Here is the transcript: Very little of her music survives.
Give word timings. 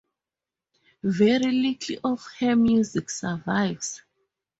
Very 1.03 1.51
little 1.51 1.99
of 2.13 2.25
her 2.39 2.55
music 2.55 3.07
survives. 3.11 4.01